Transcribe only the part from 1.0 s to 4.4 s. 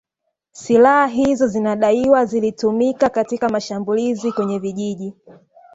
hizo zinadaiwa zilitumika katika mashambulizi